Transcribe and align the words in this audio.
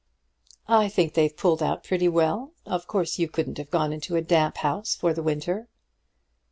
"I 0.67 0.89
think 0.89 1.13
they've 1.13 1.37
pulled 1.37 1.61
out 1.61 1.83
pretty 1.83 2.07
well. 2.07 2.53
Of 2.65 2.87
course 2.87 3.19
you 3.19 3.27
couldn't 3.29 3.59
have 3.59 3.69
gone 3.69 3.93
into 3.93 4.15
a 4.15 4.21
damp 4.23 4.57
house 4.57 4.95
for 4.95 5.13
the 5.13 5.21
winter." 5.21 5.67